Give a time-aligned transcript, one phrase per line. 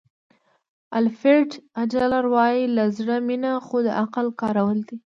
[0.99, 1.49] الفرډ
[1.81, 4.97] اډلر وایي له زړه مینه خو د عقل کارول دي.